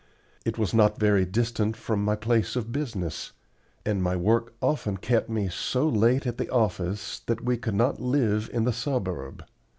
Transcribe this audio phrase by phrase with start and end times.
[0.45, 3.33] It was not very distant from my place of business,
[3.85, 8.01] and my work often kept me so late at the office that we could not
[8.01, 9.43] live in the suburb.